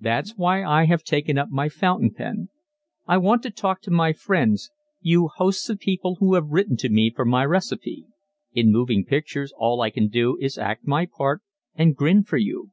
That's 0.00 0.36
why 0.36 0.64
I 0.64 0.86
have 0.86 1.04
taken 1.04 1.38
up 1.38 1.48
my 1.48 1.68
fountain 1.68 2.12
pen. 2.12 2.48
I 3.06 3.18
want 3.18 3.44
to 3.44 3.52
talk 3.52 3.80
to 3.82 3.90
my 3.92 4.12
friends 4.12 4.72
you 5.00 5.28
hosts 5.28 5.68
of 5.70 5.78
people 5.78 6.16
who 6.18 6.34
have 6.34 6.48
written 6.50 6.76
to 6.78 6.88
me 6.88 7.08
for 7.14 7.24
my 7.24 7.44
recipe. 7.46 8.06
In 8.52 8.72
moving 8.72 9.04
pictures 9.04 9.52
all 9.56 9.80
I 9.80 9.90
can 9.90 10.08
do 10.08 10.36
is 10.40 10.58
act 10.58 10.88
my 10.88 11.06
part 11.06 11.42
and 11.76 11.94
grin 11.94 12.24
for 12.24 12.36
you. 12.36 12.72